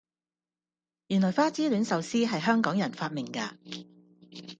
[1.09, 3.55] 原來花之戀壽司係香港人發明架